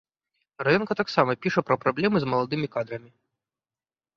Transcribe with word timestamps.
Раёнка 0.67 0.95
таксама 1.01 1.35
піша 1.47 1.63
пра 1.67 1.75
праблемы 1.83 2.17
з 2.25 2.33
маладымі 2.33 2.67
кадрамі. 2.77 3.09